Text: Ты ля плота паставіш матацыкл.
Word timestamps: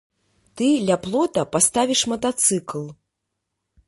Ты 0.59 0.69
ля 0.87 0.95
плота 1.03 1.43
паставіш 1.55 2.01
матацыкл. 2.13 2.83